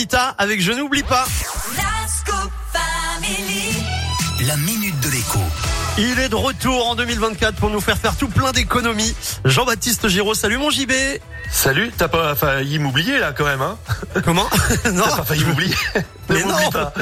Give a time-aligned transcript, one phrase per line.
[0.00, 1.26] Ita avec Je n'oublie pas.
[4.46, 5.40] La minute de l'écho.
[5.98, 9.12] Il est de retour en 2024 pour nous faire faire tout plein d'économies.
[9.44, 10.92] Jean-Baptiste Giraud, salut mon JB.
[11.50, 13.76] Salut, t'as pas failli m'oublier là quand même, hein
[14.24, 14.48] Comment
[14.92, 15.74] Non, T'as pas failli m'oublier
[16.28, 16.70] Mais non.
[16.70, 16.92] pas.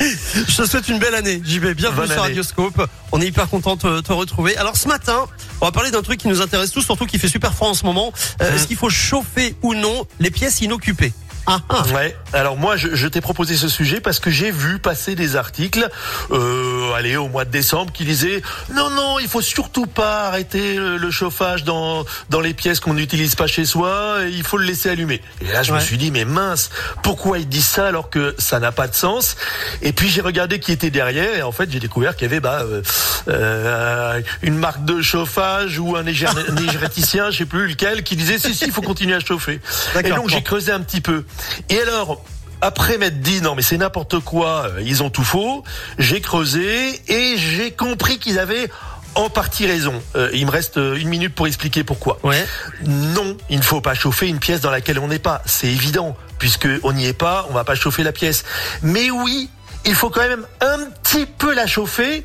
[0.00, 1.66] je te souhaite une belle année, JB.
[1.74, 2.30] Bienvenue Bonne sur année.
[2.30, 2.88] Radioscope.
[3.12, 4.56] On est hyper content de te retrouver.
[4.56, 5.26] Alors ce matin,
[5.60, 7.74] on va parler d'un truc qui nous intéresse tous, surtout qui fait super froid en
[7.74, 8.12] ce moment.
[8.42, 8.54] Euh, Mmh.
[8.56, 11.12] Est-ce qu'il faut chauffer ou non les pièces inoccupées?
[11.46, 11.82] Ah, ah.
[11.94, 12.16] Ouais.
[12.32, 15.88] Alors moi, je, je t'ai proposé ce sujet parce que j'ai vu passer des articles,
[16.30, 20.74] euh, allez, au mois de décembre, qui disaient non, non, il faut surtout pas arrêter
[20.76, 24.18] le, le chauffage dans dans les pièces qu'on n'utilise pas chez soi.
[24.30, 25.20] Il faut le laisser allumer.
[25.40, 26.70] Et là, je me suis dit mais mince,
[27.02, 29.36] pourquoi ils disent ça alors que ça n'a pas de sens?
[29.82, 32.40] Et puis j'ai regardé qui était derrière et en fait j'ai découvert qu'il y avait
[32.40, 32.82] bah euh,
[33.28, 38.38] euh, une marque de chauffage ou un éger- énergéticien, je sais plus lequel, qui disait
[38.38, 39.60] si si, il faut continuer à chauffer.
[40.02, 41.24] Et donc j'ai creusé un petit peu.
[41.68, 42.22] Et alors,
[42.60, 45.64] après m'être dit non mais c'est n'importe quoi, euh, ils ont tout faux,
[45.98, 48.70] j'ai creusé et j'ai compris qu'ils avaient
[49.14, 50.02] en partie raison.
[50.16, 52.18] Euh, il me reste euh, une minute pour expliquer pourquoi.
[52.22, 52.44] Ouais.
[52.84, 55.42] Non, il ne faut pas chauffer une pièce dans laquelle on n'est pas.
[55.46, 58.44] C'est évident, puisque on n'y est pas, on va pas chauffer la pièce.
[58.82, 59.50] Mais oui,
[59.84, 62.24] il faut quand même un petit peu la chauffer.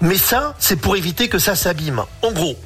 [0.00, 2.02] Mais ça, c'est pour éviter que ça s'abîme.
[2.22, 2.56] En gros,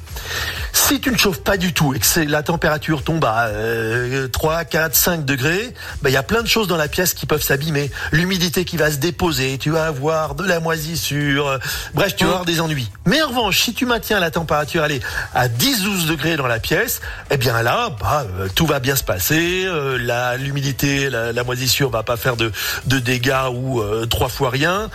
[0.93, 4.27] si tu ne chauffes pas du tout et que c'est- la température tombe à euh,
[4.27, 7.25] 3, 4, 5 degrés, ben, il y a plein de choses dans la pièce qui
[7.25, 7.89] peuvent s'abîmer.
[8.11, 11.57] L'humidité qui va se déposer, tu vas avoir de la moisissure, euh,
[11.95, 12.91] bref, tu vas avoir des ennuis.
[13.05, 15.01] Mais en revanche, si tu maintiens la température allez,
[15.33, 19.03] à 10-12 degrés dans la pièce, eh bien là, bah, euh, tout va bien se
[19.03, 19.63] passer.
[19.65, 22.51] euh, la L'humidité, la, la moisissure va pas faire de,
[22.85, 24.89] de dégâts ou euh, trois fois rien.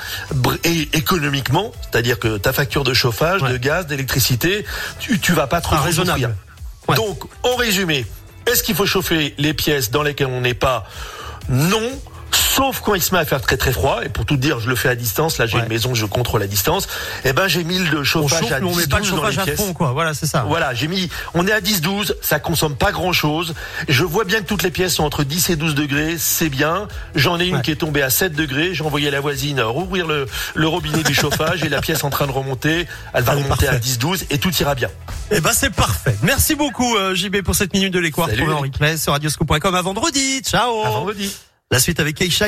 [0.64, 3.52] Et économiquement, c'est-à-dire que ta facture de chauffage, Ouais.
[3.52, 4.64] de gaz, d'électricité,
[4.98, 6.20] tu, tu vas pas trop raisonnable.
[6.20, 6.36] souffrir.
[6.88, 6.96] Ouais.
[6.96, 8.06] Donc, en résumé,
[8.46, 10.86] est-ce qu'il faut chauffer les pièces dans lesquelles on n'est pas?
[11.48, 11.90] Non.
[12.58, 14.68] Sauf quand il se met à faire très très froid, et pour tout dire, je
[14.68, 15.62] le fais à distance, là j'ai Ouais.
[15.62, 16.88] une maison, je contrôle à distance,
[17.24, 19.16] et ben j'ai mis le chauffage chauffe, à mais on met pas le 10-12 dans
[19.16, 19.56] les chauffage à pièces.
[19.60, 19.92] fond, quoi.
[19.92, 20.44] Voilà, c'est ça.
[20.48, 23.54] Voilà, j'ai mis, on est à 10-12, ça consomme pas grand chose.
[23.88, 26.88] Je vois bien que toutes les pièces sont entre 10 et 12 degrés, c'est bien.
[27.14, 27.62] J'en ai une Ouais.
[27.62, 30.26] qui est tombée à 7 degrés, j'ai envoyé la voisine rouvrir le,
[30.56, 33.72] le robinet du chauffage et la pièce en train de remonter, elle va remonter à
[33.74, 33.88] parfait.
[33.88, 34.88] 10-12 et tout ira bien.
[35.30, 36.16] Eh ben c'est parfait.
[36.22, 38.26] Merci beaucoup euh, JB pour cette minute de l'écho.
[38.26, 38.50] Salut.
[38.50, 40.40] Replay sur radioscope.com à vendredi.
[40.42, 40.82] Ciao.
[40.84, 41.32] À vendredi.
[41.70, 42.46] La suite avec Keisha.